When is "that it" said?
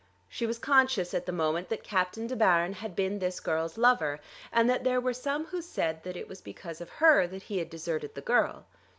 6.01-6.27